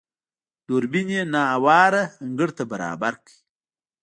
دوربين 0.67 1.07
يې 1.15 1.23
نااواره 1.33 2.03
انګړ 2.23 2.49
ته 2.57 2.63
برابر 2.71 3.13
کړ. 3.25 3.33